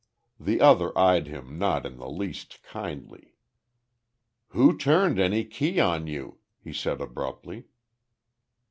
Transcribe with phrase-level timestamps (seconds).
[0.39, 3.35] The other eyed him not in the least kindly.
[4.47, 7.65] "Who turned any key on you?" he said abruptly.